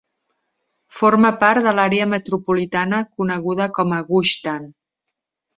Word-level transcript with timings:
Forma 0.99 1.31
part 1.43 1.67
de 1.67 1.75
l'àrea 1.81 2.09
metropolitana 2.15 3.03
coneguda 3.21 3.71
com 3.79 3.97
a 3.99 4.01
Gush 4.11 4.37
Dan. 4.49 4.69